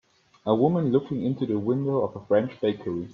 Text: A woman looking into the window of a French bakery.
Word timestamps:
A 0.47 0.55
woman 0.55 0.91
looking 0.91 1.21
into 1.21 1.45
the 1.45 1.59
window 1.59 1.99
of 1.99 2.15
a 2.15 2.25
French 2.25 2.59
bakery. 2.59 3.07